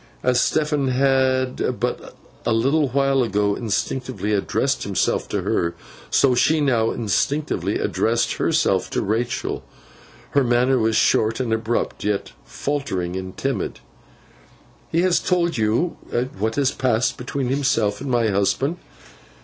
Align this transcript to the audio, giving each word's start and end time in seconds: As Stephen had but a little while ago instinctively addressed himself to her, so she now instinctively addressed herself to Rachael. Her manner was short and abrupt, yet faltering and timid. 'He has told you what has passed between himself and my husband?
As 0.23 0.41
Stephen 0.41 0.87
had 0.87 1.79
but 1.79 2.15
a 2.43 2.51
little 2.53 2.87
while 2.89 3.21
ago 3.21 3.53
instinctively 3.53 4.33
addressed 4.33 4.81
himself 4.81 5.29
to 5.29 5.43
her, 5.43 5.75
so 6.09 6.33
she 6.33 6.59
now 6.59 6.89
instinctively 6.89 7.77
addressed 7.77 8.37
herself 8.37 8.89
to 8.89 9.03
Rachael. 9.03 9.63
Her 10.31 10.43
manner 10.43 10.79
was 10.79 10.95
short 10.95 11.39
and 11.39 11.53
abrupt, 11.53 12.03
yet 12.03 12.31
faltering 12.45 13.15
and 13.15 13.37
timid. 13.37 13.79
'He 14.91 15.03
has 15.03 15.19
told 15.19 15.59
you 15.59 15.97
what 16.39 16.55
has 16.55 16.71
passed 16.71 17.15
between 17.19 17.49
himself 17.49 18.01
and 18.01 18.09
my 18.09 18.29
husband? 18.29 18.77